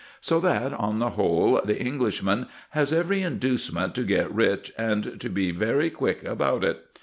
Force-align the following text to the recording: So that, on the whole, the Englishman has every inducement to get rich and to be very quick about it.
So 0.19 0.39
that, 0.39 0.73
on 0.73 0.97
the 0.97 1.11
whole, 1.11 1.61
the 1.63 1.79
Englishman 1.79 2.47
has 2.71 2.91
every 2.91 3.21
inducement 3.21 3.93
to 3.93 4.03
get 4.03 4.33
rich 4.33 4.73
and 4.75 5.19
to 5.21 5.29
be 5.29 5.51
very 5.51 5.91
quick 5.91 6.23
about 6.23 6.63
it. 6.63 6.87